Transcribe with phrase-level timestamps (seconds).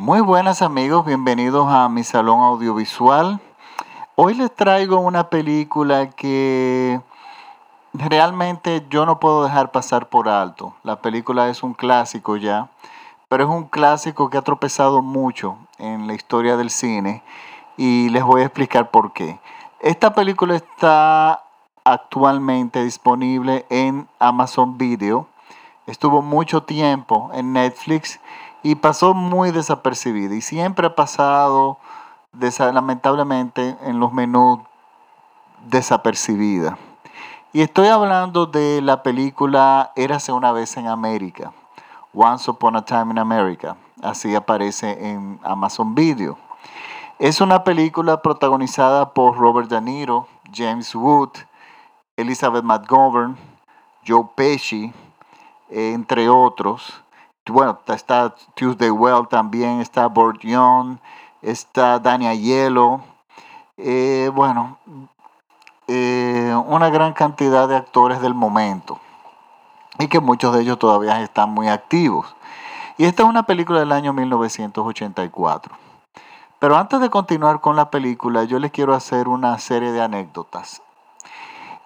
[0.00, 3.38] Muy buenas amigos, bienvenidos a mi salón audiovisual.
[4.16, 7.02] Hoy les traigo una película que
[7.92, 10.74] realmente yo no puedo dejar pasar por alto.
[10.84, 12.70] La película es un clásico ya,
[13.28, 17.22] pero es un clásico que ha tropezado mucho en la historia del cine
[17.76, 19.38] y les voy a explicar por qué.
[19.80, 21.44] Esta película está
[21.84, 25.26] actualmente disponible en Amazon Video.
[25.86, 28.18] Estuvo mucho tiempo en Netflix
[28.62, 31.78] y pasó muy desapercibida y siempre ha pasado
[32.72, 34.60] lamentablemente en los menús
[35.66, 36.78] desapercibida.
[37.52, 41.52] Y estoy hablando de la película Érase una vez en América,
[42.14, 46.38] Once Upon a Time in America, así aparece en Amazon Video.
[47.18, 51.30] Es una película protagonizada por Robert De Niro, James Wood,
[52.16, 53.36] Elizabeth McGovern,
[54.06, 54.92] Joe Pesci,
[55.68, 57.02] entre otros.
[57.50, 60.98] Bueno, está Tuesday Well también, está Young,
[61.42, 63.02] está Dania Hielo.
[63.76, 64.78] Eh, bueno,
[65.88, 69.00] eh, una gran cantidad de actores del momento
[69.98, 72.34] y que muchos de ellos todavía están muy activos.
[72.96, 75.74] Y esta es una película del año 1984.
[76.58, 80.82] Pero antes de continuar con la película, yo les quiero hacer una serie de anécdotas.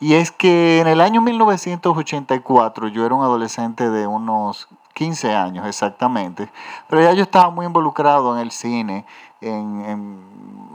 [0.00, 5.66] Y es que en el año 1984 yo era un adolescente de unos 15 años
[5.66, 6.48] exactamente,
[6.88, 9.04] pero ya yo estaba muy involucrado en el cine,
[9.40, 10.24] en,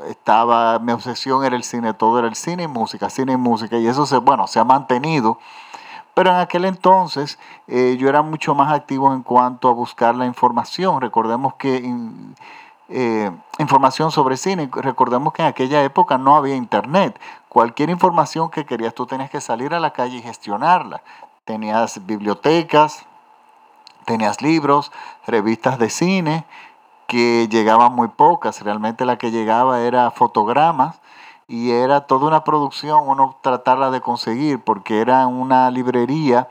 [0.10, 3.78] estaba, mi obsesión era el cine, todo era el cine y música, cine y música,
[3.78, 5.40] y eso se, bueno, se ha mantenido,
[6.14, 10.26] pero en aquel entonces eh, yo era mucho más activo en cuanto a buscar la
[10.26, 11.84] información, recordemos que...
[12.92, 14.68] Eh, información sobre cine.
[14.72, 17.20] Recordemos que en aquella época no había internet.
[17.48, 21.04] Cualquier información que querías tú tenías que salir a la calle y gestionarla.
[21.46, 23.06] Tenías bibliotecas,
[24.10, 24.92] tenías libros,
[25.28, 26.44] revistas de cine,
[27.06, 31.00] que llegaban muy pocas, realmente la que llegaba era fotogramas
[31.48, 36.48] y era toda una producción uno tratarla de conseguir porque era una librería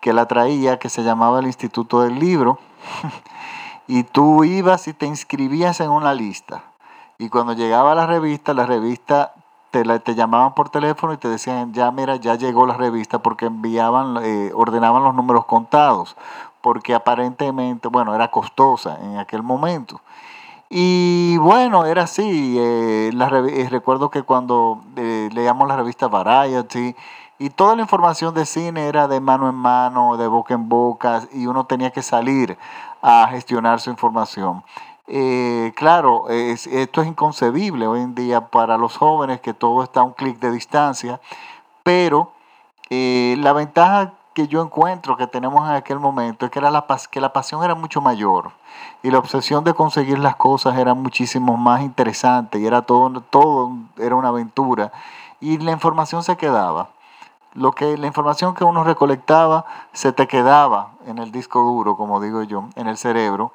[0.00, 2.58] que la traía que se llamaba el Instituto del Libro.
[3.88, 6.62] Y tú ibas y te inscribías en una lista.
[7.18, 9.34] Y cuando llegaba la revista, la revista
[9.72, 13.46] te, te llamaban por teléfono y te decían, ya mira, ya llegó la revista porque
[13.46, 16.16] enviaban, eh, ordenaban los números contados
[16.60, 20.00] porque aparentemente, bueno, era costosa en aquel momento.
[20.72, 22.56] Y bueno, era así.
[22.58, 26.94] Eh, la, eh, recuerdo que cuando eh, leíamos la revista Variety
[27.40, 31.22] y toda la información de cine era de mano en mano, de boca en boca,
[31.32, 32.56] y uno tenía que salir
[33.02, 34.62] a gestionar su información.
[35.74, 40.12] claro, esto es inconcebible hoy en día para los jóvenes que todo está a un
[40.12, 41.20] clic de distancia,
[41.82, 42.32] pero
[42.90, 47.20] la ventaja que yo encuentro que tenemos en aquel momento es que, era la, que
[47.20, 48.52] la pasión era mucho mayor
[49.02, 53.72] y la obsesión de conseguir las cosas era muchísimo más interesante y era todo, todo
[53.98, 54.92] era una aventura
[55.40, 56.90] y la información se quedaba.
[57.54, 62.20] Lo que, la información que uno recolectaba se te quedaba en el disco duro, como
[62.20, 63.52] digo yo, en el cerebro,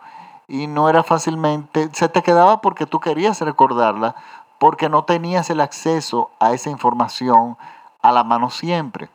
[0.47, 4.15] y no era fácilmente, se te quedaba porque tú querías recordarla,
[4.59, 7.57] porque no tenías el acceso a esa información
[8.01, 9.09] a la mano siempre.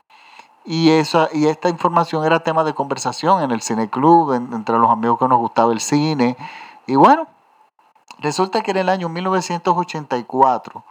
[0.73, 5.19] Y, esa, y esta información era tema de conversación en el cineclub, entre los amigos
[5.19, 6.37] que nos gustaba el cine.
[6.87, 7.27] Y bueno,
[8.21, 10.85] resulta que en el año 1984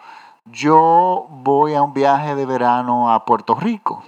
[0.48, 4.04] yo voy a un viaje de verano a Puerto Rico.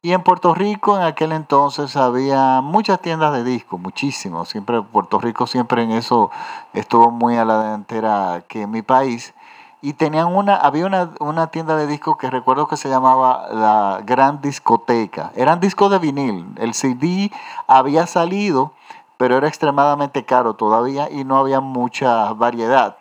[0.00, 4.48] Y en Puerto Rico en aquel entonces había muchas tiendas de discos, muchísimos.
[4.48, 6.30] Siempre Puerto Rico siempre en eso
[6.72, 9.34] estuvo muy a la delantera que en mi país
[9.82, 10.86] y tenían una, había
[11.20, 15.32] una, tienda de discos que recuerdo que se llamaba la Gran Discoteca.
[15.34, 16.46] Eran discos de vinil.
[16.56, 17.32] El CD
[17.66, 18.72] había salido,
[19.16, 22.98] pero era extremadamente caro todavía y no había mucha variedad.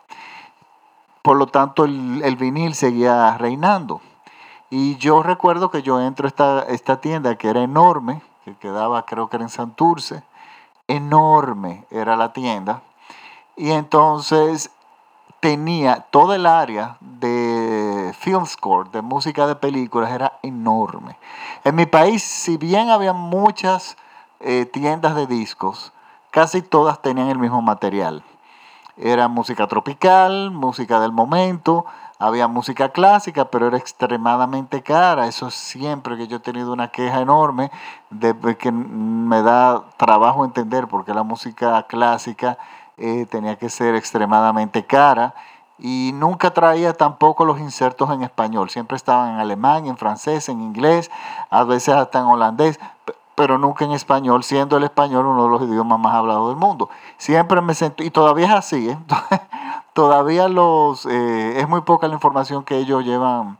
[1.21, 3.99] Por lo tanto, el, vinil seguía reinando.
[4.69, 9.05] Y yo recuerdo que yo entro a esta, esta tienda que era enorme, que quedaba
[9.05, 10.23] creo que era en Santurce.
[10.87, 12.81] Enorme era la tienda.
[13.57, 14.71] Y entonces
[15.39, 21.17] tenía toda el área de film score, de música de películas, era enorme.
[21.63, 23.97] En mi país, si bien había muchas
[24.39, 25.93] eh, tiendas de discos,
[26.31, 28.23] casi todas tenían el mismo material.
[28.97, 31.85] Era música tropical, música del momento,
[32.21, 35.27] había música clásica, pero era extremadamente cara.
[35.27, 37.71] Eso siempre que yo he tenido una queja enorme
[38.09, 42.57] de que me da trabajo entender porque la música clásica
[42.99, 45.33] eh, tenía que ser extremadamente cara
[45.77, 50.61] y nunca traía tampoco los insertos en español, siempre estaban en alemán, en francés, en
[50.61, 51.09] inglés,
[51.49, 52.79] a veces hasta en holandés,
[53.35, 56.89] pero nunca en español, siendo el español uno de los idiomas más hablados del mundo.
[57.17, 58.97] Siempre me sentí, y todavía es así, ¿eh?
[59.93, 63.57] todavía los, eh, es muy poca la información que ellos llevan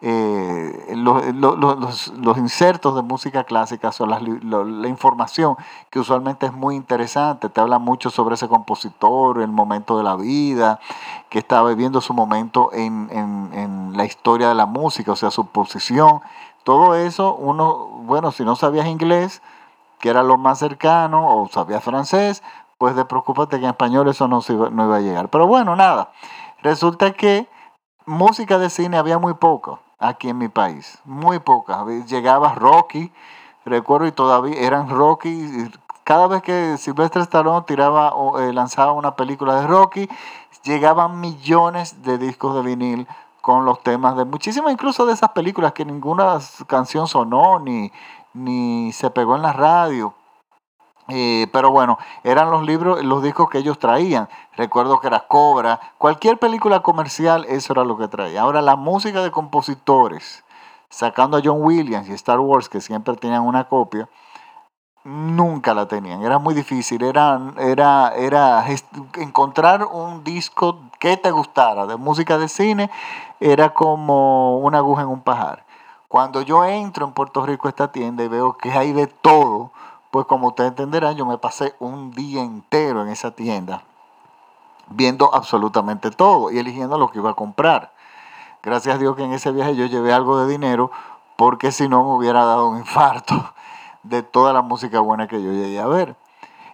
[0.00, 5.56] eh, los, insertos de música clásica son la, información
[5.90, 10.14] que usualmente es muy interesante, te habla mucho sobre ese compositor, el momento de la
[10.14, 10.78] vida,
[11.28, 15.46] que estaba viviendo su momento en, en la historia de la música, o sea, su
[15.46, 16.20] posición.
[16.62, 19.42] Todo eso, uno, bueno, si no sabías inglés,
[19.98, 22.42] que era lo más cercano, o sabías francés,
[22.78, 24.40] pues de preocúpate que en español eso no,
[24.70, 25.28] no iba a llegar.
[25.28, 26.12] Pero bueno, nada,
[26.62, 27.48] resulta que
[28.06, 31.86] música de cine había muy poco aquí en mi país, muy pocas.
[32.06, 33.12] Llegaba Rocky,
[33.64, 35.70] recuerdo, y todavía eran Rocky.
[36.04, 40.08] Cada vez que Silvestre Stallone tiraba o eh, lanzaba una película de Rocky,
[40.62, 43.06] llegaban millones de discos de vinil
[43.40, 47.92] con los temas de muchísimas, incluso de esas películas que ninguna canción sonó ni,
[48.34, 50.14] ni se pegó en la radio.
[51.08, 54.28] Eh, pero bueno, eran los libros, los discos que ellos traían.
[54.56, 58.42] Recuerdo que era Cobra, cualquier película comercial, eso era lo que traía.
[58.42, 60.44] Ahora la música de compositores,
[60.90, 64.08] sacando a John Williams y Star Wars, que siempre tenían una copia,
[65.04, 66.22] nunca la tenían.
[66.22, 67.02] Era muy difícil.
[67.02, 68.64] Era, era, era
[69.16, 72.90] encontrar un disco que te gustara de música de cine,
[73.40, 75.64] era como una aguja en un pajar.
[76.08, 79.72] Cuando yo entro en Puerto Rico a esta tienda y veo que hay de todo,
[80.10, 83.82] pues como ustedes entenderán, yo me pasé un día entero en esa tienda
[84.90, 87.92] viendo absolutamente todo y eligiendo lo que iba a comprar.
[88.62, 90.90] Gracias a Dios que en ese viaje yo llevé algo de dinero
[91.36, 93.52] porque si no me hubiera dado un infarto
[94.02, 96.16] de toda la música buena que yo llegué a ver.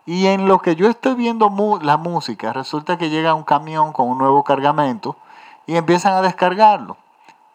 [0.06, 1.50] Y en lo que yo estoy viendo
[1.80, 5.16] la música, resulta que llega un camión con un nuevo cargamento
[5.66, 6.98] y empiezan a descargarlo.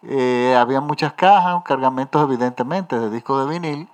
[0.01, 3.89] Eh, había muchas cajas, cargamentos evidentemente de discos de vinil.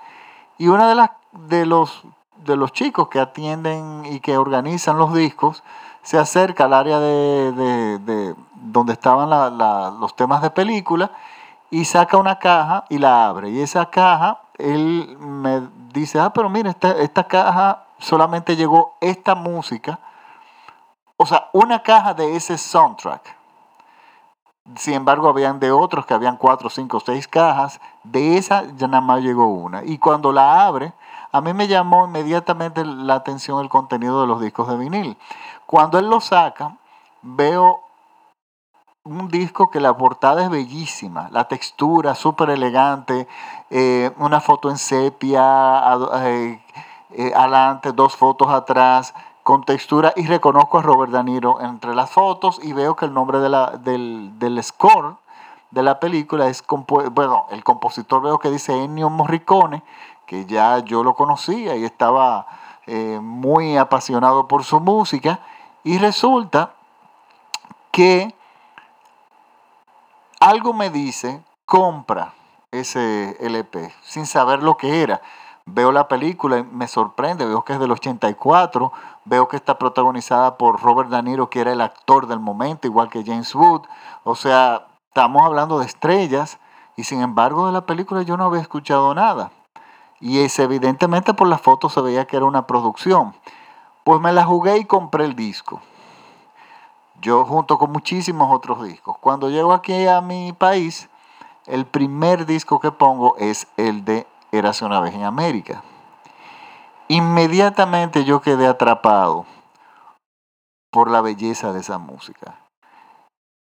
[0.57, 1.09] Y una de las
[1.47, 2.03] de los,
[2.37, 5.63] de los chicos que atienden y que organizan los discos
[6.05, 9.29] se acerca al área de, donde estaban
[9.99, 11.11] los temas de película
[11.71, 13.49] y saca una caja y la abre.
[13.49, 19.33] Y esa caja, él me dice, ah, pero mire, esta, esta caja solamente llegó esta
[19.33, 19.99] música.
[21.17, 23.35] O sea, una caja de ese soundtrack.
[24.75, 27.79] Sin embargo, habían de otros que habían cuatro, cinco, seis cajas.
[28.03, 29.83] De esa ya nada más llegó una.
[29.83, 30.94] Y cuando la abre,
[31.31, 35.17] a mí me llamó inmediatamente la atención el contenido de los discos de vinil.
[35.65, 36.77] Cuando él lo saca,
[37.21, 37.81] veo
[39.03, 43.27] un disco que la portada es bellísima, la textura súper elegante,
[43.69, 46.59] eh, una foto en sepia, eh,
[47.11, 49.13] eh, adelante, dos fotos atrás,
[49.45, 53.13] con textura, y reconozco a Robert De Niro entre las fotos y veo que el
[53.13, 55.18] nombre de la, del, del score
[55.69, 56.63] de la película es,
[57.12, 59.83] bueno, el compositor veo que dice Ennio Morricone,
[60.25, 62.47] que ya yo lo conocía y estaba
[62.88, 65.42] eh, muy apasionado por su música.
[65.83, 66.71] Y resulta
[67.92, 68.33] que
[70.39, 72.33] algo me dice, compra
[72.71, 75.21] ese LP, sin saber lo que era.
[75.67, 78.91] Veo la película y me sorprende, veo que es del 84,
[79.25, 83.09] veo que está protagonizada por Robert De Niro, que era el actor del momento, igual
[83.09, 83.81] que James Wood.
[84.23, 86.59] O sea, estamos hablando de estrellas
[86.95, 89.51] y sin embargo de la película yo no había escuchado nada.
[90.19, 93.33] Y es, evidentemente por las fotos se veía que era una producción.
[94.03, 95.81] Pues me la jugué y compré el disco.
[97.21, 99.18] Yo junto con muchísimos otros discos.
[99.18, 101.09] Cuando llego aquí a mi país,
[101.66, 105.83] el primer disco que pongo es el de Érase una vez en América.
[107.07, 109.45] Inmediatamente yo quedé atrapado
[110.92, 112.59] por la belleza de esa música.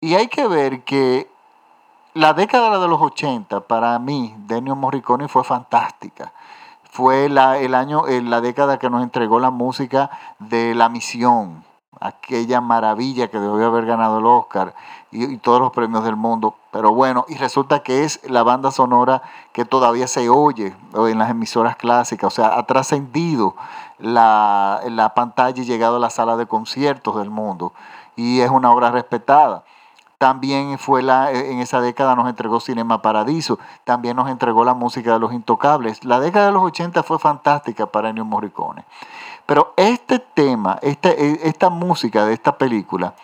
[0.00, 1.30] Y hay que ver que
[2.14, 6.33] la década de los 80 para mí, Ennio Morricone, fue fantástica.
[6.90, 11.64] Fue la, el año, la década que nos entregó la música de La Misión,
[12.00, 14.75] aquella maravilla que debió haber ganado el Oscar
[15.11, 16.57] y, todos los premios del mundo.
[16.78, 19.20] Pero bueno, y resulta que es la banda sonora
[19.50, 23.56] que todavía se oye en las emisoras clásicas, o sea, ha trascendido
[23.99, 27.73] la, la pantalla y llegado a la sala de conciertos del mundo.
[28.14, 29.64] Y es una obra respetada.
[30.18, 35.14] También fue la, en esa década nos entregó Cinema Paradiso, también nos entregó la música
[35.14, 36.04] de los intocables.
[36.04, 38.85] La década de los 80 fue fantástica para Ennio Morricone.
[39.47, 43.14] Pero este tema, esta, e, esta música de esta película,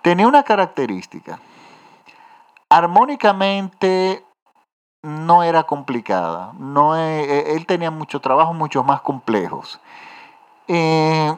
[0.00, 1.40] tenía una característica.
[2.70, 4.24] Armónicamente
[5.02, 6.52] no era complicada.
[6.58, 9.80] No, e, e, él tenía mucho trabajo, muchos más complejos.
[10.68, 11.36] Eh,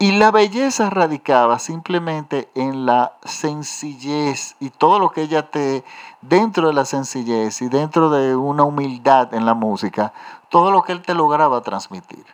[0.00, 5.82] Y la belleza radicaba simplemente en la sencillez y todo lo que ella te,
[6.20, 10.12] dentro de la sencillez y dentro de una humildad en la música,
[10.50, 12.24] todo lo que él te lograba transmitir.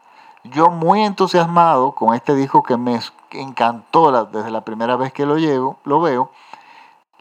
[0.44, 3.00] Yo muy entusiasmado con este disco que me
[3.30, 6.30] encantó desde la primera vez que lo, llevo, lo veo,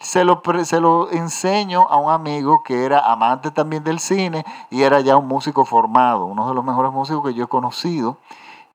[0.04, 4.84] se lo, se lo enseño a un amigo que era amante también del cine y
[4.84, 8.18] era ya un músico formado, uno de los mejores músicos que yo he conocido.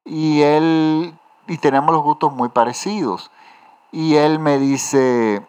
[0.04, 1.14] Y él,
[1.46, 3.30] y tenemos los gustos muy parecidos.
[3.92, 5.46] Y él me dice,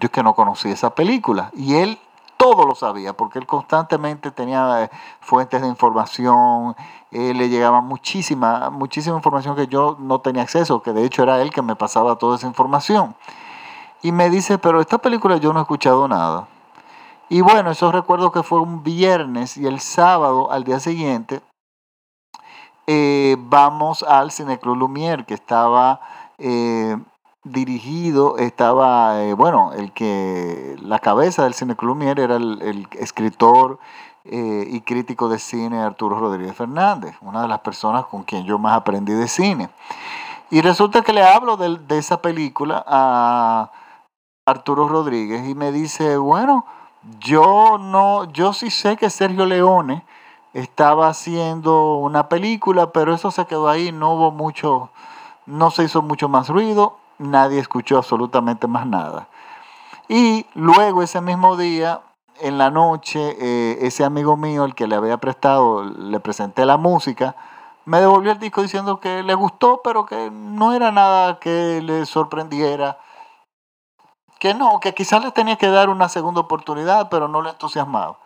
[0.00, 1.50] yo que no conocí esa película.
[1.54, 1.98] Y él
[2.38, 6.74] todo lo sabía, porque él constantemente tenía eh, fuentes de información,
[7.10, 11.40] eh, le llegaba muchísima, muchísima información que yo no tenía acceso, que de hecho era
[11.42, 13.14] él que me pasaba toda esa información.
[14.02, 16.48] Y me dice, pero esta película yo no he escuchado nada.
[17.28, 21.40] Y bueno, eso recuerdo que fue un viernes y el sábado, al día siguiente,
[22.86, 26.00] eh, vamos al Cineclub Lumière, que estaba
[26.38, 26.96] eh,
[27.42, 33.78] dirigido, estaba, eh, bueno, el que, la cabeza del Cineclub Lumière era el, escritor
[34.28, 38.76] y crítico de cine Arturo Rodríguez Fernández, una de las personas con quien yo más
[38.76, 39.68] aprendí de cine.
[40.50, 43.70] Y resulta que le hablo de, de esa película a
[44.48, 46.66] Arturo Rodríguez y me dice, bueno,
[47.18, 50.04] yo no, yo sí sé que Sergio Leone
[50.54, 54.90] estaba haciendo una película, pero eso se quedó ahí, no hubo mucho,
[55.46, 59.26] no se hizo mucho más ruido, nadie escuchó absolutamente más nada.
[60.08, 62.02] Y luego ese mismo día,
[62.40, 66.76] en la noche, eh, ese amigo mío, el que le había prestado, le presenté la
[66.76, 67.34] música,
[67.84, 72.06] me devolvió el disco diciendo que le gustó, pero que no era nada que le
[72.06, 72.98] sorprendiera.
[74.38, 78.18] Que no, que quizás le tenía que dar una segunda oportunidad, pero no le entusiasmaba.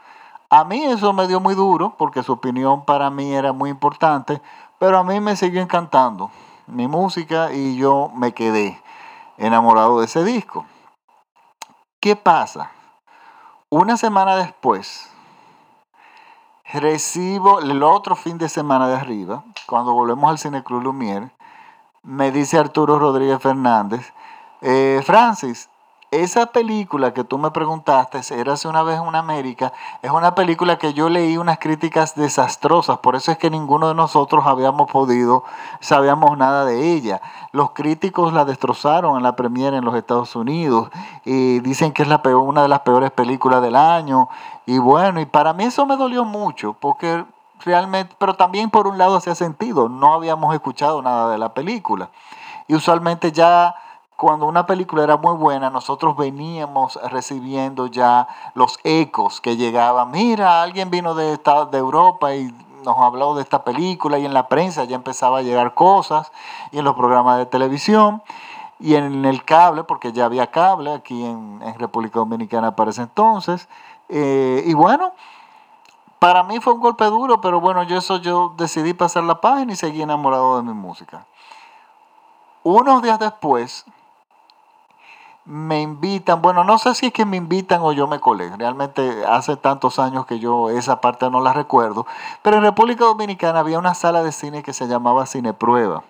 [0.49, 4.43] A mí eso me dio muy duro porque su opinión para mí era muy importante,
[4.79, 6.31] pero a mí me siguió encantando
[6.67, 8.83] mi música y yo me quedé
[9.37, 10.67] enamorado de ese disco.
[12.01, 12.73] ¿Qué pasa?
[13.69, 15.09] Una semana después,
[16.73, 21.31] recibo el otro fin de semana de arriba, cuando volvemos al Cine Cruz Lumière,
[22.03, 24.13] me dice Arturo Rodríguez Fernández,
[24.63, 25.69] eh, Francis,
[26.11, 30.93] esa película que tú me preguntaste, Érase una vez en América, es una película que
[30.93, 35.45] yo leí unas críticas desastrosas, por eso es que ninguno de nosotros habíamos podido,
[35.79, 37.21] sabíamos nada de ella.
[37.53, 40.91] Los críticos la destrozaron en la premiere en los Estados Unidos
[41.25, 44.29] y dicen que es una de las peores películas del año.
[44.67, 47.25] Y bueno, y para mí eso me dolió mucho, porque
[47.65, 52.11] realmente, pero también por un lado hacía sentido, no habíamos escuchado nada de la película.
[52.67, 53.75] Y usualmente ya
[54.21, 60.11] cuando una película era muy buena, nosotros veníamos recibiendo ya los ecos que llegaban.
[60.11, 64.47] Mira, alguien vino de, de Europa y nos habló de esta película y en la
[64.47, 66.33] prensa ya empezaba a llegar cosas
[66.71, 68.23] y en los programas de televisión
[68.79, 73.71] y en el cable, porque ya había cable aquí en, República Dominicana para ese entonces.
[74.11, 75.15] Eh, y bueno,
[76.19, 79.73] para mí fue un golpe duro, pero bueno, yo eso yo decidí pasar la página
[79.73, 81.25] y seguí enamorado de mi música.
[82.63, 83.87] Unos días después,
[85.45, 89.25] me invitan, bueno, no sé si es que me invitan o yo me colé, realmente
[89.27, 92.07] hace tantos años que yo esa parte no la recuerdo,
[92.43, 96.03] pero en República Dominicana había una sala de cine que se llamaba Cine Prueba.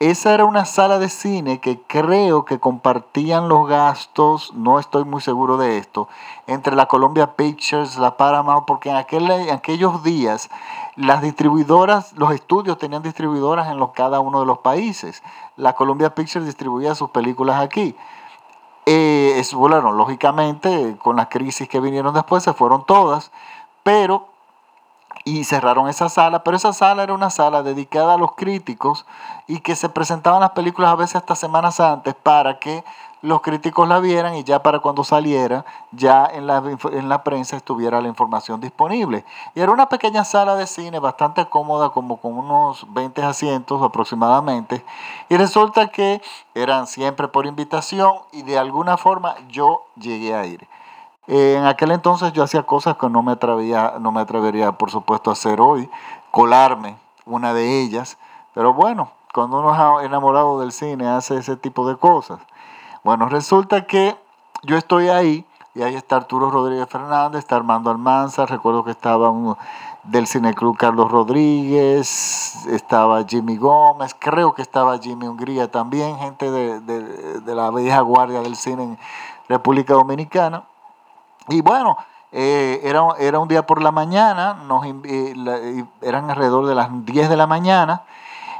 [0.00, 5.22] Esa era una sala de cine que creo que compartían los gastos, no estoy muy
[5.22, 6.08] seguro de esto,
[6.46, 10.50] entre la Columbia Pictures, la Paramount, porque en, aquel, aquellos días
[10.96, 15.22] las distribuidoras, los estudios tenían distribuidoras en cada uno de los países.
[15.56, 17.96] La Columbia Pictures distribuía sus películas aquí.
[18.86, 23.30] Eh, es, bueno, lógicamente, con las crisis que vinieron después, se fueron todas,
[23.82, 24.33] pero
[25.24, 29.06] y cerraron esa sala, pero esa sala era una sala dedicada a los críticos
[29.46, 32.84] y que se presentaban las películas a veces hasta semanas antes para que
[33.22, 36.62] los críticos la vieran y ya para cuando saliera, ya en la,
[36.92, 39.24] en la prensa estuviera la información disponible.
[39.54, 44.84] Y era una pequeña sala de cine bastante cómoda, como con unos 20 asientos aproximadamente.
[45.30, 46.20] Y resulta que
[46.54, 50.68] eran siempre por invitación y de alguna forma yo llegué a ir.
[51.26, 55.30] En aquel entonces yo hacía cosas que no me, atrevía, no me atrevería, por supuesto,
[55.30, 55.88] a hacer hoy,
[56.30, 58.18] colarme una de ellas.
[58.54, 62.38] Pero bueno, cuando uno es enamorado del cine hace ese tipo de cosas.
[63.02, 64.16] Bueno, resulta que
[64.62, 69.32] yo estoy ahí y ahí está Arturo Rodríguez Fernández, está Armando Almanza, recuerdo que estaba
[70.04, 77.54] del Cineclub Carlos Rodríguez, estaba Jimmy Gómez, creo que estaba Jimmy Hungría también, gente de,
[77.54, 78.98] la vieja guardia del cine en
[79.48, 80.64] República Dominicana.
[81.48, 81.96] Y bueno,
[82.32, 87.28] eh, era, era, un día por la mañana, nos, eh, eran alrededor de las 10
[87.28, 88.02] de la mañana,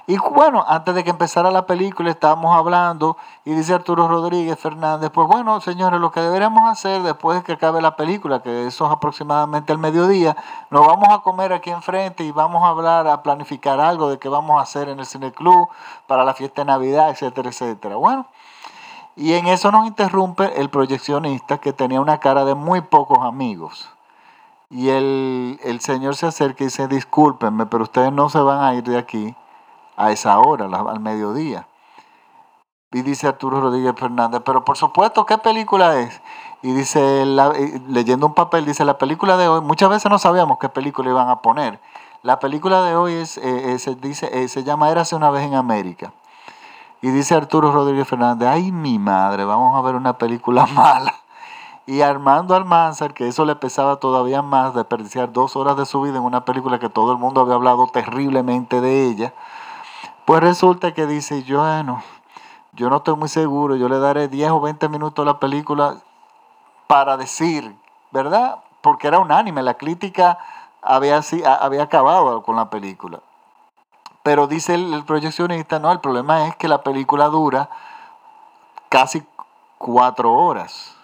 [0.06, 5.10] Y bueno, antes de que empezara la película estábamos hablando y dice Arturo Rodríguez Fernández,
[5.10, 8.86] pues bueno, señores, lo que deberíamos hacer después de que acabe la película, que eso
[8.86, 10.36] es aproximadamente el mediodía,
[10.70, 14.28] nos vamos a comer aquí enfrente y vamos a hablar, a planificar algo de qué
[14.28, 15.68] vamos a hacer en el Cine Club
[16.06, 17.96] para la fiesta de Navidad, etcétera, etcétera.
[17.96, 18.26] Bueno,
[19.16, 23.90] y en eso nos interrumpe el proyeccionista que tenía una cara de muy pocos amigos.
[24.70, 28.74] Y el, el señor se acerca y dice, discúlpenme, pero ustedes no se van a
[28.74, 29.36] ir de aquí
[29.96, 31.68] a esa hora, al mediodía.
[32.90, 36.20] Y dice Arturo Rodríguez Fernández, pero por supuesto, ¿qué película es?
[36.62, 37.24] Y dice,
[37.88, 41.28] leyendo un papel, dice, la película de hoy, muchas veces no sabíamos qué película iban
[41.28, 41.80] a poner.
[42.22, 45.54] La película de hoy es, eh, se, dice, eh, se llama Érase una vez en
[45.54, 46.12] América.
[47.04, 51.14] Y dice Arturo Rodríguez Fernández, ay mi madre, vamos a ver una película mala.
[51.84, 56.16] Y Armando Almanzar, que eso le pesaba todavía más, desperdiciar dos horas de su vida
[56.16, 59.34] en una película que todo el mundo había hablado terriblemente de ella,
[60.24, 62.02] pues resulta que dice, yo, bueno,
[62.72, 65.96] yo no estoy muy seguro, yo le daré 10 o 20 minutos a la película
[66.86, 67.76] para decir,
[68.12, 68.60] ¿verdad?
[68.80, 70.38] Porque era unánime, la crítica
[70.80, 71.20] había,
[71.60, 73.20] había acabado con la película.
[74.24, 77.68] Pero dice el, proyeccionista, no, el problema es que la película dura
[78.88, 79.22] casi
[79.76, 80.96] cuatro horas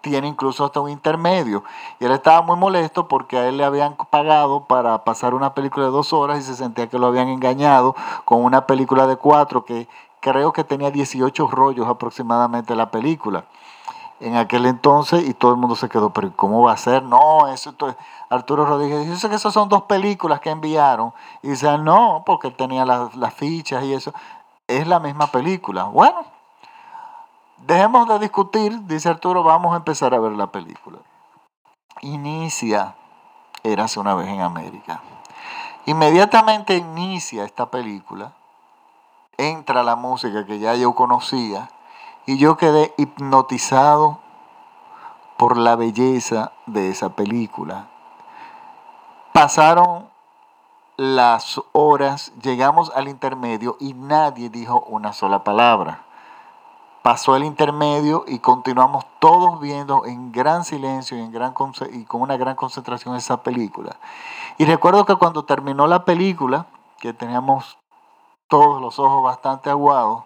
[0.00, 1.62] tiene incluso hasta un intermedio.
[2.00, 5.84] Y él estaba muy molesto porque a él le habían pagado para pasar una película
[5.84, 7.94] de dos horas y se sentía que lo habían engañado
[8.24, 9.86] con una película de cuatro que
[10.20, 13.44] creo que tenía 18 rollos aproximadamente la película.
[14.20, 17.02] En aquel entonces, y todo el mundo se quedó, pero ¿cómo va a ser?
[17.02, 17.74] No, eso
[18.28, 21.12] Arturo Rodríguez dice que esas son dos películas que enviaron.
[21.42, 24.12] Y dice, no, porque tenía las, las fichas y eso.
[24.66, 25.84] Es la misma película.
[25.84, 26.24] Bueno,
[27.66, 30.98] Dejemos de discutir, dice Arturo, vamos a empezar a ver la película.
[32.00, 32.94] Inicia
[33.62, 35.02] Érase una vez en América.
[35.84, 38.32] Inmediatamente inicia esta película,
[39.36, 41.68] entra la música que ya yo conocía
[42.26, 44.18] y yo quedé hipnotizado
[45.36, 47.88] por la belleza de esa película.
[49.32, 50.08] Pasaron
[50.96, 56.04] las horas, llegamos al intermedio y nadie dijo una sola palabra
[57.02, 61.54] pasó el intermedio y continuamos todos viendo en gran silencio y, en gran,
[61.92, 63.96] y con una gran concentración esa película.
[64.58, 66.66] Y recuerdo que cuando terminó la película,
[66.98, 67.78] que teníamos
[68.48, 70.24] todos los ojos bastante aguados,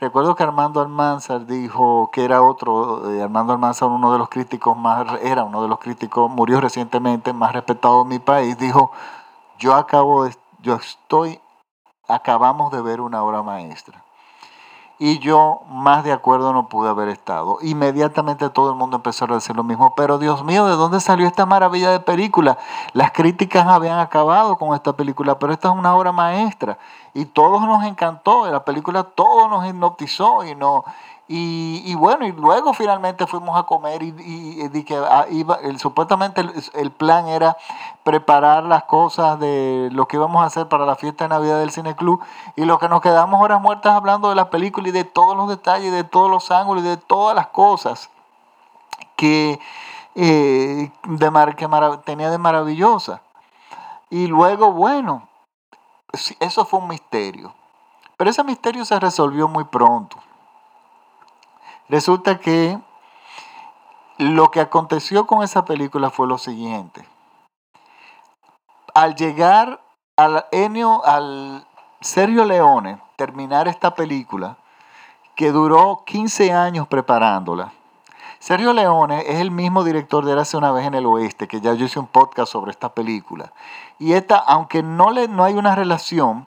[0.00, 4.76] recuerdo que Armando Almanzar dijo que era otro, eh, Armando Almanzar, uno de los críticos
[4.76, 8.90] más, era uno de los críticos, murió recientemente, más respetado en mi país, dijo,
[9.58, 11.40] yo acabo de, yo estoy,
[12.08, 14.05] acabamos de ver una obra maestra
[14.98, 17.58] y yo más de acuerdo no pude haber estado.
[17.62, 21.26] Inmediatamente todo el mundo empezó a decir lo mismo, pero Dios mío, ¿de dónde salió
[21.26, 22.56] esta maravilla de película?
[22.92, 26.78] Las críticas habían acabado con esta película, pero esta es una obra maestra
[27.12, 30.84] y todos nos encantó, la película todo nos hipnotizó y no
[31.28, 36.92] y, bueno, y luego finalmente fuimos a comer y, y, que ah, iba, supuestamente el,
[36.92, 37.56] plan era
[38.04, 41.72] preparar las cosas de lo que íbamos a hacer para la fiesta de Navidad del
[41.72, 42.22] Cine Club
[42.54, 45.48] y lo que nos quedamos horas muertas hablando de la película y de todos los
[45.48, 48.08] detalles, de todos los ángulos y de todas las cosas
[49.16, 49.58] que,
[50.14, 51.68] eh, de que
[52.04, 53.20] tenía de maravillosa.
[54.10, 55.28] Y luego, bueno,
[56.38, 57.52] eso fue un misterio.
[58.16, 60.18] Pero ese misterio se resolvió muy pronto.
[61.88, 62.78] Resulta que
[64.18, 67.06] lo que aconteció con esa película fue lo siguiente.
[68.94, 69.80] Al llegar
[70.16, 71.66] al Enio, al
[72.00, 74.56] Sergio Leone, terminar esta película,
[75.34, 77.72] que duró 15 años preparándola.
[78.38, 81.74] Sergio Leone es el mismo director de Hace una vez en el oeste, que ya
[81.74, 83.52] yo hice un podcast sobre esta película.
[83.98, 86.46] Y esta, aunque no, le, no hay una relación,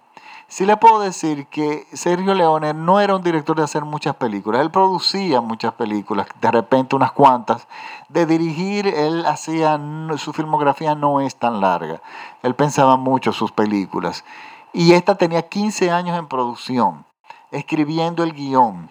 [0.49, 4.61] Sí le puedo decir que Sergio Leone no era un director de hacer muchas películas.
[4.61, 7.67] Él producía muchas películas, de repente unas cuantas.
[8.09, 9.79] De dirigir, él hacía,
[10.17, 12.01] su filmografía no es tan larga.
[12.41, 14.25] Él pensaba mucho sus películas.
[14.73, 17.05] Y esta tenía 15 años en producción,
[17.51, 18.89] escribiendo el guion,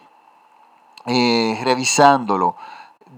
[1.07, 2.55] eh, revisándolo,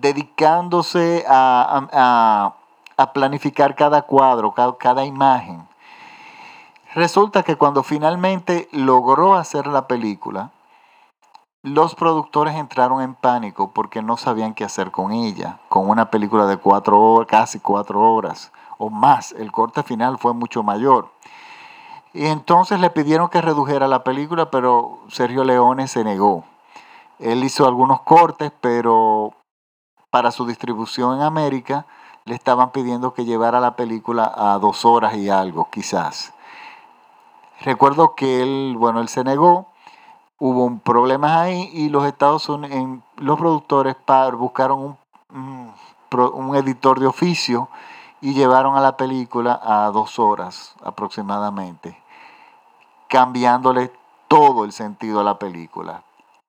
[0.00, 2.54] dedicándose a,
[3.12, 5.69] planificar cada cuadro, cada imagen
[6.94, 10.50] Resulta que cuando finalmente logró hacer la película,
[11.62, 16.46] los productores entraron en pánico porque no sabían qué hacer con ella, con una película
[16.46, 19.30] de cuatro horas, casi cuatro horas o más.
[19.32, 21.12] El corte final fue mucho mayor.
[22.12, 26.44] Y entonces le pidieron que redujera la película, pero Sergio Leone se negó.
[27.20, 29.34] Él hizo algunos cortes, pero
[30.10, 31.86] para su distribución en América
[32.24, 36.32] le estaban pidiendo que llevara la película a dos horas y algo, quizás.
[37.60, 39.68] Recuerdo que él, bueno, él se negó,
[40.38, 43.96] hubo problemas ahí y los Estados Unidos, los productores
[44.32, 44.96] buscaron
[45.30, 45.74] un,
[46.10, 47.68] un editor de oficio
[48.20, 52.00] y llevaron a la película a dos horas aproximadamente,
[53.08, 53.92] cambiándole
[54.28, 56.02] todo el sentido a la película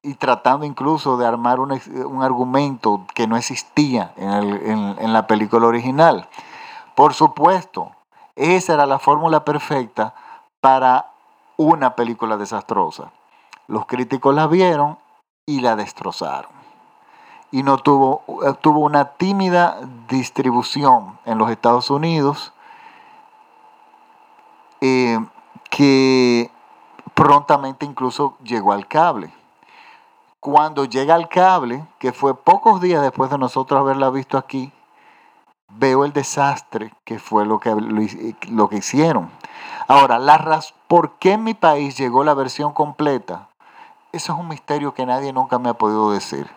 [0.03, 6.27] y tratando incluso de armar un, un argumento que no existía en, la película original.
[6.95, 7.91] Por supuesto,
[8.35, 10.13] esa era la fórmula perfecta
[10.61, 11.11] para
[11.57, 13.11] una película desastrosa.
[13.67, 14.97] Los críticos la vieron
[15.45, 16.51] y la destrozaron.
[17.51, 18.23] Y no tuvo,
[18.61, 22.53] tuvo una tímida distribución en los Estados Unidos
[24.79, 25.19] eh,
[25.69, 26.49] que
[27.13, 29.33] prontamente incluso llegó al cable.
[30.39, 34.71] Cuando llega al cable, que fue pocos días después de nosotros haberla visto aquí,
[35.77, 37.75] veo el desastre que fue lo que,
[38.49, 39.29] lo que hicieron.
[39.87, 43.49] Ahora, la ¿por qué en mi país llegó la versión completa?
[44.11, 46.49] Eso es un misterio que nadie nunca me ha podido decir.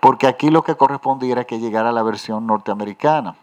[0.00, 3.36] Porque aquí lo que correspondía era que llegara la versión norteamericana.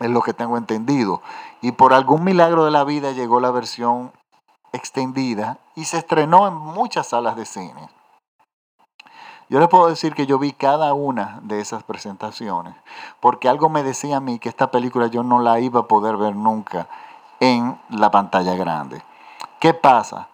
[0.00, 1.22] Es lo que tengo entendido.
[1.60, 4.12] Y por algún milagro de la vida llegó la versión
[4.72, 7.88] extendida y se estrenó en muchas salas de cine.
[9.48, 12.74] Yo le puedo decir que yo vi cada una de esas presentaciones,
[13.20, 16.16] porque algo me decía a mí que esta película yo no la iba a poder
[16.16, 16.88] ver nunca
[17.38, 19.02] en la pantalla grande.
[19.60, 20.28] ¿Qué pasa?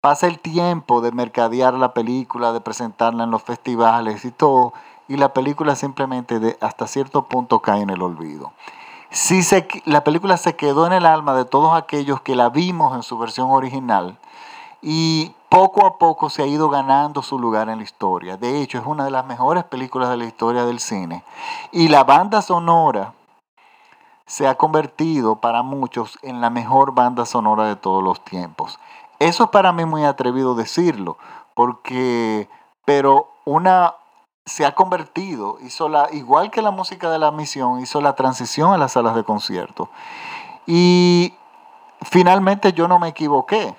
[0.00, 4.72] Pasa el tiempo de mercadear la película, de presentarla en los festivales y todo,
[5.06, 8.52] y la película simplemente de, hasta cierto punto cae en el olvido.
[9.10, 9.42] Si
[9.84, 13.16] la película se quedó en el alma de todos aquellos que la vimos en su
[13.16, 14.18] versión original
[14.82, 18.36] y poco a poco se ha ido ganando su lugar en la historia.
[18.36, 21.24] De hecho, es una de las mejores películas de la historia del cine.
[21.72, 23.14] Y la banda sonora
[24.26, 28.78] se ha convertido para muchos en la mejor banda sonora de todos los tiempos.
[29.18, 31.16] Eso es para mí muy atrevido decirlo,
[31.54, 32.50] porque,
[32.84, 33.94] pero una
[34.44, 38.74] se ha convertido, hizo la, igual que la música de la misión, hizo la transición
[38.74, 39.88] a las salas de concierto.
[40.66, 41.32] Y
[42.02, 43.74] finalmente yo no me equivoqué.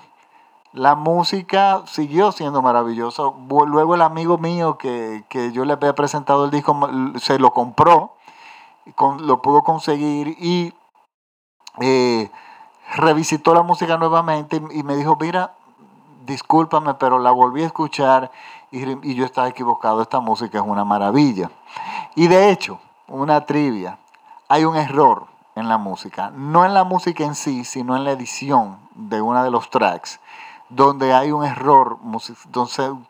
[0.73, 3.23] La música siguió siendo maravillosa.
[3.67, 6.77] Luego el amigo mío que, yo le había presentado el disco
[7.19, 8.15] se lo compró,
[9.19, 10.73] lo pudo conseguir y
[11.79, 12.29] eh,
[12.95, 15.53] revisitó la música nuevamente y, me dijo, mira,
[16.25, 18.31] discúlpame, pero la volví a escuchar
[18.71, 21.49] y, y, yo estaba equivocado, esta música es una maravilla.
[22.15, 23.99] Y de hecho, una trivia,
[24.49, 28.11] hay un error en la música, no en la música en sí, sino en la
[28.11, 30.19] edición de uno de los tracks
[30.69, 31.97] donde hay un error,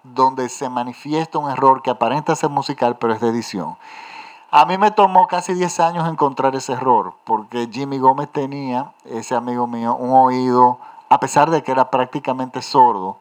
[0.04, 3.78] donde, se manifiesta un error que aparenta ser musical, pero es de edición.
[4.52, 9.36] A mí me tomó casi 10 años encontrar ese error, porque Jimmy Gómez tenía, ese
[9.36, 13.17] amigo mío, un oído, a pesar de que era prácticamente sordo,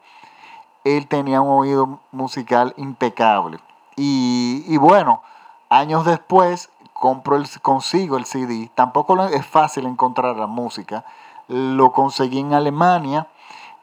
[0.83, 3.59] él tenía un oído musical impecable.
[3.95, 5.23] Y, bueno,
[5.69, 8.71] años después compro consigo el CD.
[8.75, 11.03] Tampoco es fácil encontrar la música.
[11.47, 13.27] Lo conseguí en Alemania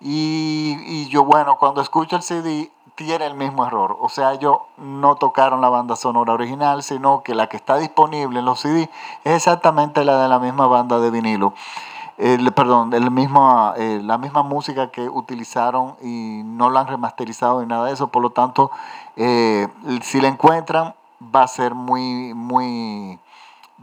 [0.07, 3.97] y, yo, bueno, cuando escucho el CD, tiene el mismo error.
[4.01, 8.41] O sea, ellos no tocaron la banda sonora original, sino que la que está disponible
[8.41, 8.91] en los CD
[9.25, 11.55] es exactamente la de la misma banda de vinilo.
[12.55, 17.67] perdón, el mismo, eh, la misma música que utilizaron y no la han remasterizado ni
[17.67, 18.09] nada de eso.
[18.09, 18.71] Por lo tanto,
[19.17, 19.69] eh,
[20.03, 20.95] si la encuentran,
[21.35, 23.19] va a ser muy, muy,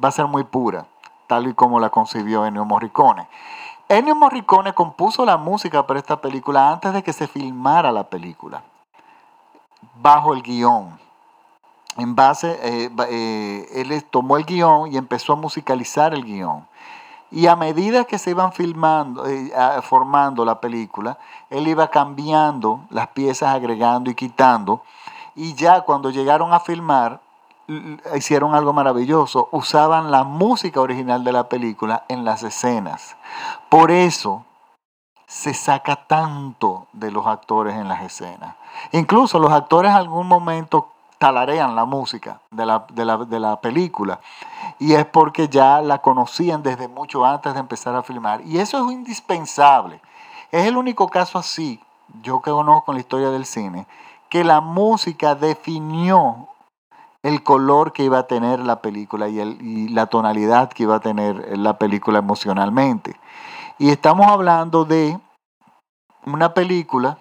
[0.01, 0.85] va a ser muy pura,
[1.25, 3.27] tal y como la concibió Ennio Morricone.
[3.91, 8.63] Ennio Morricone compuso la música para esta película antes de que se filmara la película,
[9.95, 10.97] bajo el guion.
[11.97, 16.65] En base, eh, eh, él tomó el guion y empezó a musicalizar el guion.
[17.31, 19.51] Y a medida que se iban filmando, eh,
[19.81, 21.17] formando la película,
[21.49, 24.83] él iba cambiando las piezas, agregando y quitando.
[25.35, 27.19] Y ya cuando llegaron a filmar,
[28.15, 33.15] hicieron algo maravilloso, usaban la música original de la película en las escenas.
[33.69, 34.45] Por eso
[35.27, 38.55] se saca tanto de los actores en las escenas.
[38.91, 44.19] Incluso los actores en algún momento talarean la música de la, de la, película.
[44.79, 48.41] Y es porque ya la conocían desde mucho antes de empezar a filmar.
[48.41, 50.01] Y eso es indispensable.
[50.51, 51.79] Es el único caso así,
[52.23, 53.87] yo que conozco en la historia del cine,
[54.29, 56.47] que la música definió
[57.23, 60.99] el color que iba a tener la película y, el, la tonalidad que iba a
[60.99, 63.19] tener la película emocionalmente.
[63.77, 65.19] Y estamos hablando de
[66.25, 67.17] una película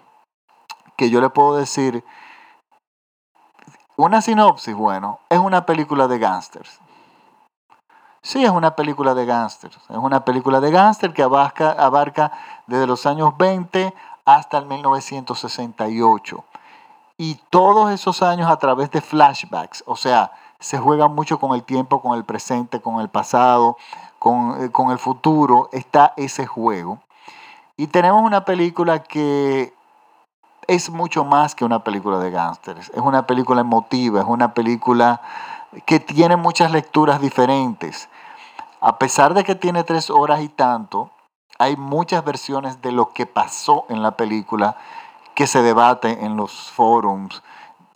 [0.96, 2.04] que yo le puedo decir,
[3.96, 6.80] una sinopsis, bueno, es una película de gángsters.
[8.22, 9.70] Sí, es una película de gángster.
[9.70, 12.30] Es una película de gángster que abarca, abarca
[12.66, 13.94] desde los años 20
[14.26, 16.44] hasta el 1968.
[17.22, 19.84] Y todos esos años a través de flashbacks.
[19.86, 23.76] O sea, se juega mucho con el tiempo, con el presente, con el pasado,
[24.18, 25.68] con, eh, con el futuro.
[25.70, 27.00] Está ese juego.
[27.76, 29.74] Y tenemos una película que
[30.66, 32.88] es mucho más que una película de gángsters.
[32.88, 35.20] Es una película emotiva, es una película
[35.84, 38.08] que tiene muchas lecturas diferentes.
[38.80, 41.10] A pesar de que tiene tres horas y tanto,
[41.58, 44.78] hay muchas versiones de lo que pasó en la película
[45.34, 47.42] que se debate en los forums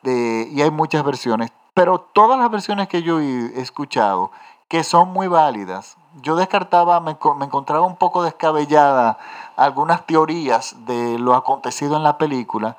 [0.03, 4.31] y hay muchas versiones, pero todas las versiones que yo he escuchado,
[4.69, 9.19] que son muy válidas, yo descartaba, me, me encontraba un poco descabellada
[9.57, 12.77] algunas teorías de lo acontecido en la película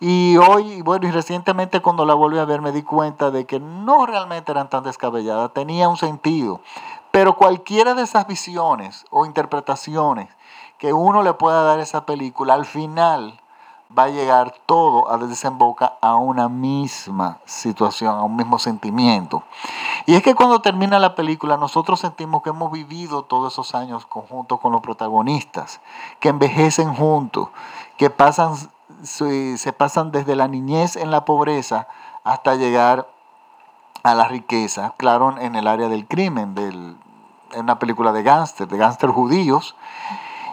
[0.00, 3.60] y hoy, bueno, y recientemente cuando la volví a ver me di cuenta de que
[3.60, 6.60] no realmente eran tan descabelladas, tenía un sentido.
[7.10, 10.28] Pero cualquiera de esas visiones o interpretaciones
[10.78, 13.40] que uno le pueda dar a esa película, al final
[13.96, 19.42] va a llegar todo a desembocar a una misma situación, a un mismo sentimiento.
[20.06, 24.06] Y es que cuando termina la película nosotros sentimos que hemos vivido todos esos años
[24.06, 25.80] conjuntos con los protagonistas,
[26.20, 27.48] que envejecen juntos,
[27.96, 28.56] que pasan
[29.02, 31.88] se, pasan desde la niñez en la pobreza
[32.22, 33.08] hasta llegar
[34.02, 36.98] a la riqueza, claro, en el área del crimen, en
[37.60, 39.76] una película de gángster, de gángster judíos.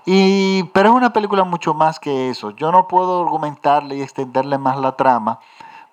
[0.05, 2.51] Y, pero es una película mucho más que eso.
[2.51, 5.39] Yo no puedo argumentarle y extenderle más la trama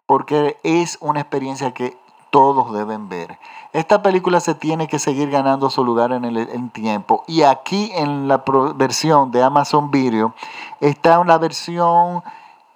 [0.06, 1.98] porque es una experiencia que
[2.30, 3.38] todos deben ver.
[3.72, 7.24] Esta película se tiene que seguir ganando su lugar en el tiempo.
[7.26, 8.42] Y aquí en la
[8.74, 10.34] versión de Amazon Video
[10.80, 12.22] está una versión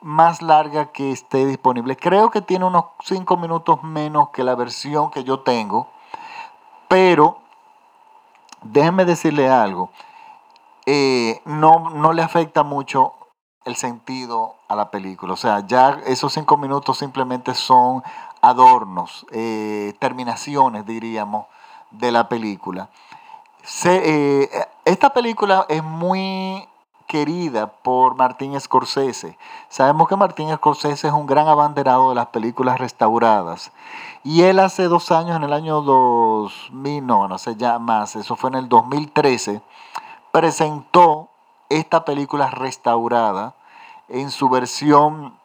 [0.03, 1.97] más larga que esté disponible.
[1.97, 5.89] Creo que tiene unos 5 minutos menos que la versión que yo tengo.
[6.89, 7.39] Pero
[8.63, 9.91] déjenme decirle algo.
[10.87, 13.15] Eh, no, no le afecta mucho
[13.65, 15.35] el sentido a la película.
[15.35, 18.03] O sea, ya esos cinco minutos simplemente son
[18.41, 21.47] adornos, eh, terminaciones, diríamos,
[21.91, 22.91] de la película.
[23.85, 24.49] Eh,
[24.85, 26.69] esta película es muy
[27.07, 29.37] querida por Martín Scorsese.
[29.69, 33.71] Sabemos que Martín Scorsese es un gran abanderado de las películas restauradas.
[34.25, 38.35] Y él hace dos años, en el año 2000, no, no sé ya más, eso
[38.35, 39.61] fue en el 2013,
[40.33, 41.29] presentó
[41.69, 43.55] esta película restaurada
[44.09, 45.39] en su versión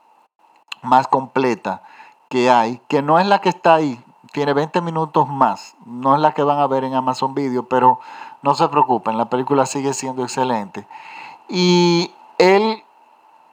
[0.81, 1.83] más completa
[2.29, 6.21] que hay, que no es la que está ahí, tiene 20 minutos más, no es
[6.21, 7.99] la que van a ver en Amazon Video, pero
[8.41, 10.87] no se preocupen, la película sigue siendo excelente.
[11.47, 12.83] Y él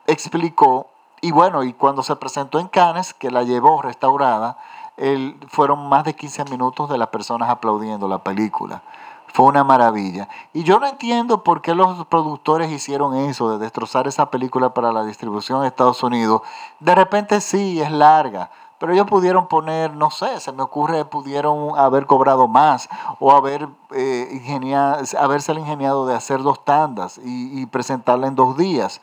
[0.06, 0.88] explicó,
[1.20, 4.58] y bueno, y cuando se presentó en Cannes, que la llevó restaurada,
[4.96, 8.82] él, fueron más de 15 minutos de las personas aplaudiendo la película.
[9.34, 10.28] Fue una maravilla.
[10.52, 14.92] Y yo no entiendo por qué los productores hicieron eso, de destrozar esa película para
[14.92, 16.42] la distribución en Estados Unidos.
[16.78, 21.76] De repente sí, es larga, pero ellos pudieron poner, no sé, se me ocurre, pudieron
[21.76, 24.40] haber cobrado más o haber, eh,
[25.18, 29.00] haberse ingeniado de hacer dos tandas y, y presentarla en dos días.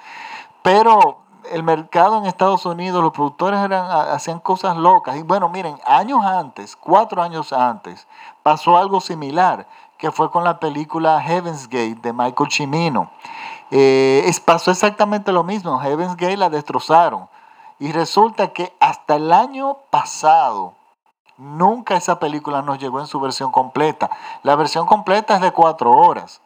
[0.61, 1.17] Pero
[1.49, 5.17] el mercado en Estados Unidos, los productores eran, hacían cosas locas.
[5.17, 8.07] Y bueno, miren, años antes, cuatro años antes,
[8.43, 9.67] pasó algo similar
[10.01, 13.11] que fue con la película Heaven's Gate de Michael Cimino.
[13.69, 17.29] Eh, pasó exactamente lo mismo, Heaven's Gate la destrozaron.
[17.77, 20.73] Y resulta que hasta el año pasado,
[21.37, 24.09] nunca esa película nos llegó en su versión completa.
[24.41, 26.41] La versión completa es de cuatro horas.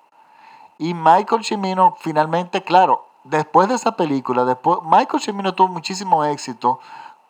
[0.77, 6.81] Y Michael Cimino finalmente, claro, después de esa película, después, Michael Cimino tuvo muchísimo éxito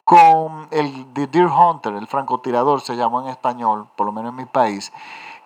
[0.04, 4.38] con el The Deer Hunter, el francotirador se llamó en español, por lo menos en
[4.38, 4.92] mi país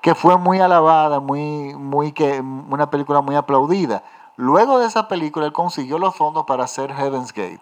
[0.01, 4.03] que fue muy alabada, muy, muy que, una película muy aplaudida.
[4.35, 7.61] Luego de esa película, él consiguió los fondos para hacer Heaven's Gate,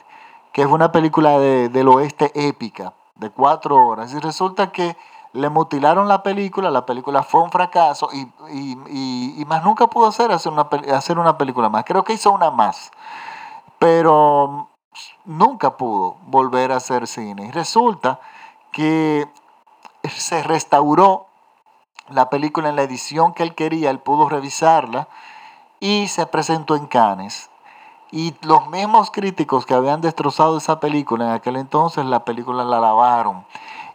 [0.54, 4.14] que es una película del oeste épica, de cuatro horas.
[4.14, 4.96] Y resulta que
[5.34, 10.32] le mutilaron la película, la película fue un fracaso y, y, más nunca pudo hacer,
[10.32, 11.84] hacer, una, hacer una película más.
[11.86, 12.92] Creo que hizo una más,
[13.80, 14.70] pero
[15.26, 17.48] nunca pudo volver a hacer cine.
[17.48, 18.20] Y resulta
[18.72, 19.28] que
[20.04, 21.27] se restauró
[22.10, 25.08] la película en la edición que él quería, él pudo revisarla
[25.80, 27.50] y se presentó en Cannes.
[28.12, 32.80] Y los mismos críticos que habían destrozado esa película en aquel entonces, la película la
[32.80, 33.46] lavaron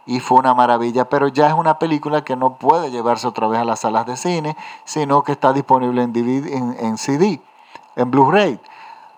[0.05, 3.59] y fue una maravilla, pero ya es una película que no puede llevarse otra vez
[3.59, 7.41] a las salas de cine, sino que está disponible en, DVD, en, en CD,
[7.95, 8.59] en Blu-ray.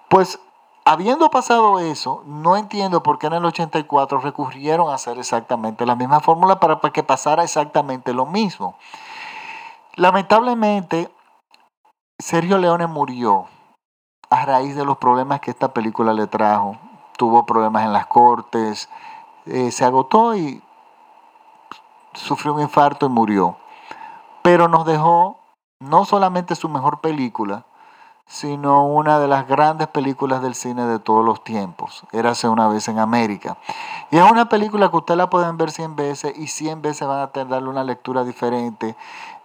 [0.08, 0.40] Pues
[0.88, 5.96] Habiendo pasado eso, no entiendo por qué en el 84 recurrieron a hacer exactamente la
[5.96, 8.78] misma fórmula para, que pasara exactamente lo mismo.
[9.96, 11.12] Lamentablemente,
[12.20, 13.48] Sergio Leone murió
[14.30, 16.78] a raíz de los problemas que esta película le trajo.
[17.18, 18.88] Tuvo problemas en las cortes,
[19.48, 20.62] eh, se agotó y
[22.14, 23.58] sufrió un infarto y murió.
[24.44, 25.40] Pero nos dejó
[25.80, 27.66] no solamente su mejor película,
[28.28, 32.04] sino una de las grandes películas del cine de todos los tiempos.
[32.12, 33.58] Érase una vez en América.
[34.12, 37.20] Y es una película que ustedes la pueden ver 100 veces y 100 veces van
[37.20, 38.96] a darle una lectura diferente.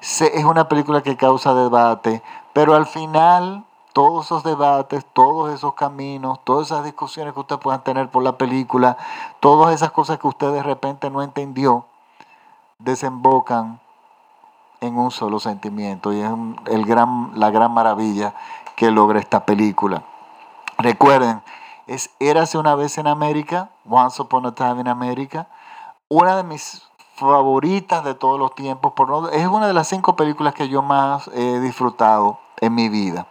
[0.01, 6.41] Es una película que causa debate, pero al final todos esos debates, todos esos caminos,
[6.45, 8.97] todas esas discusiones que ustedes puedan tener por la película,
[9.41, 11.87] todas esas cosas que usted de repente no entendió,
[12.79, 13.81] desembocan
[14.81, 16.31] en un solo sentimiento y es
[16.67, 18.35] el gran, la gran maravilla
[18.81, 20.05] que logra esta película.
[20.79, 21.43] Recuerden,
[21.87, 25.49] es Érase una vez en América, Once Upon a Time in America,
[26.09, 30.55] una de mis favoritas de todos los tiempos, por es una de las cinco películas
[30.55, 33.27] que yo más he disfrutado en mi vida.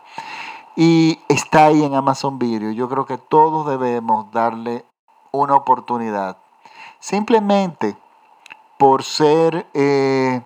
[0.76, 2.70] Y está ahí en Amazon Video.
[2.70, 4.86] Yo creo que todos debemos darle
[5.32, 6.38] una oportunidad.
[7.00, 7.98] Simplemente
[8.78, 10.44] por ser eh,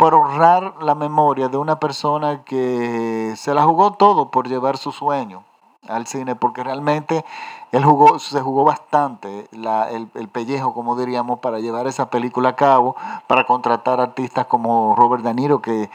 [0.00, 4.92] por honrar la memoria de una persona que se la jugó todo por llevar su
[4.92, 5.44] sueño
[5.86, 7.22] al cine, porque realmente
[7.70, 12.96] él jugó, se jugó bastante el, pellejo, como diríamos, para llevar esa película a cabo,
[13.26, 15.90] para contratar artistas como Robert De Niro, que,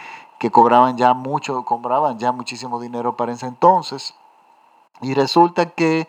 [0.52, 4.14] cobraban ya mucho, cobraban ya muchísimo dinero para ese entonces.
[5.02, 6.08] Y resulta que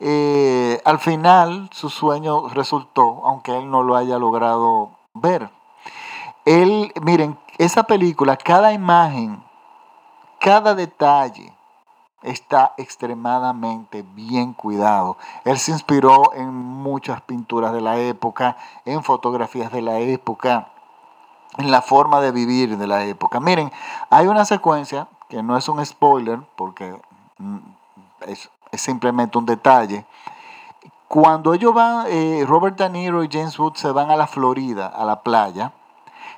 [0.00, 5.59] eh, al final su sueño resultó, aunque él no lo haya logrado ver.
[6.44, 9.42] Él, miren, esa película, cada imagen,
[10.38, 11.52] cada detalle
[12.22, 15.16] está extremadamente bien cuidado.
[15.44, 20.68] Él se inspiró en muchas pinturas de la época, en fotografías de la época,
[21.58, 23.40] en la forma de vivir de la época.
[23.40, 23.72] Miren,
[24.10, 27.00] hay una secuencia que no es un spoiler porque
[27.38, 27.58] mm,
[28.26, 30.06] es, simplemente un detalle.
[31.08, 34.86] Cuando ellos van, eh, Robert De Niro y James Wood se van a la Florida,
[34.86, 35.72] a la playa,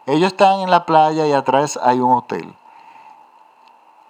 [0.07, 2.57] ellos están en la playa y atrás hay un hotel.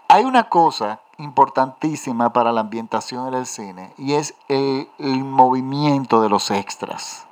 [0.09, 4.88] Hay una cosa importantísima para la ambientación en el cine y es el,
[5.24, 7.26] movimiento de los extras.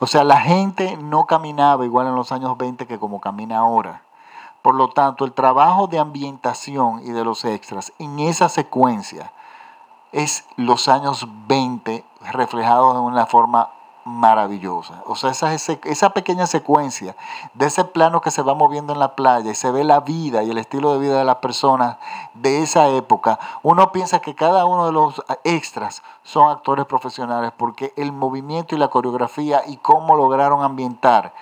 [0.00, 4.02] O sea, la gente no caminaba igual en los años 20 que como camina ahora.
[4.62, 9.32] Por lo tanto, el trabajo de ambientación y de los extras en esa secuencia
[10.12, 13.70] es los años 20 reflejados de una forma
[14.08, 15.02] maravillosa.
[15.06, 17.14] O sea, esa, esa pequeña secuencia
[17.54, 20.42] de ese plano que se va moviendo en la playa y se ve la vida
[20.42, 21.98] y el estilo de vida de las personas
[22.34, 27.92] de esa época, uno piensa que cada uno de los extras son actores profesionales porque
[27.96, 31.32] el movimiento y la coreografía y cómo lograron ambientar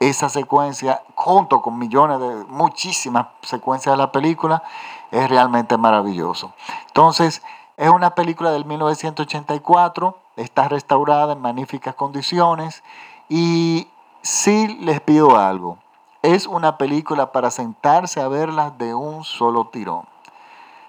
[0.00, 4.62] esa secuencia junto con millones de muchísimas secuencias de la película
[5.10, 6.52] es realmente maravilloso.
[6.88, 7.42] Entonces,
[7.76, 12.82] es una película del 1984 está restaurada en magníficas condiciones
[13.28, 13.88] y
[14.22, 15.78] sí les pido algo,
[16.22, 20.06] es una película para sentarse a verla de un solo tirón.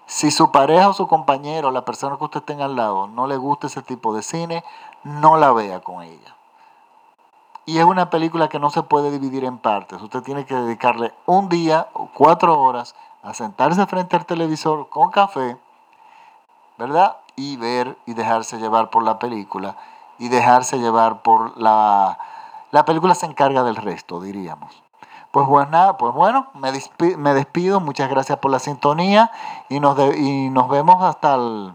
[0.06, 3.38] Si su pareja o su compañero, la persona que usted tenga al lado, no le
[3.38, 4.63] gusta ese tipo de cine,
[5.03, 6.36] no la vea con ella.
[7.65, 10.01] Y es una película que no se puede dividir en partes.
[10.01, 15.10] Usted tiene que dedicarle un día o cuatro horas a sentarse frente al televisor con
[15.10, 15.58] café,
[16.77, 17.17] ¿verdad?
[17.36, 19.76] Y ver y dejarse llevar por la película
[20.17, 22.17] y dejarse llevar por la...
[22.72, 24.82] La película se encarga del resto, diríamos.
[25.32, 29.32] Pues bueno, pues bueno me, despido, me despido, muchas gracias por la sintonía
[29.69, 31.74] y nos, y nos vemos hasta el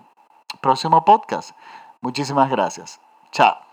[0.61, 1.53] próximo podcast.
[2.01, 3.01] Muchísimas gracias.
[3.33, 3.68] Chao.